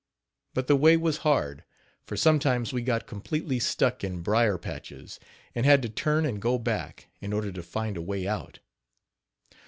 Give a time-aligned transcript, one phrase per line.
[0.55, 1.63] But the way was hard,
[2.07, 5.19] for sometimes we got completely stuck in brier patches,
[5.53, 8.57] and had to turn and go back, in order to find a way out.